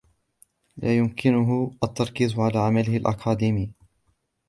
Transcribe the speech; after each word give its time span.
لا 0.77 0.97
يمكنه 0.97 1.71
التركيز 1.83 2.39
على 2.39 2.59
عمله 2.59 2.97
الأكاديمي. 2.97 3.71